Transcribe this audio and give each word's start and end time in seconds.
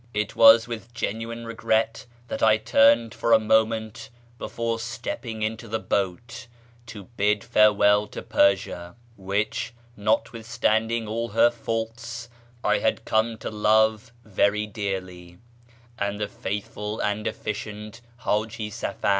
It 0.15 0.35
was 0.35 0.67
with 0.67 0.95
genuine 0.95 1.45
regret 1.45 2.07
that 2.27 2.41
I 2.41 2.57
turned 2.57 3.13
for 3.13 3.33
a 3.33 3.39
moment 3.39 4.09
before 4.39 4.79
stepping 4.79 5.43
into 5.43 5.67
the 5.67 5.77
boat 5.77 6.47
to 6.87 7.03
bid 7.03 7.43
farewell 7.43 8.07
to 8.07 8.23
Persia 8.23 8.95
(which, 9.15 9.75
notwithstanding 9.95 11.07
all 11.07 11.29
her 11.29 11.51
faults, 11.51 12.29
I 12.63 12.79
had 12.79 13.05
come 13.05 13.37
to 13.37 13.51
love 13.51 14.11
very 14.25 14.65
dearly) 14.65 15.37
and 15.99 16.19
the 16.19 16.27
faithful 16.27 16.99
and 16.99 17.27
efficient 17.27 18.01
Haji 18.21 18.71
Safar. 18.71 19.09